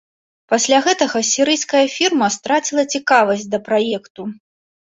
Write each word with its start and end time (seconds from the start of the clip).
Пасля 0.53 0.79
гэтага 0.85 1.21
сірыйская 1.31 1.83
фірма 1.97 2.31
страціла 2.39 2.89
цікавасць 2.95 3.47
да 3.53 3.61
праекту. 3.69 4.21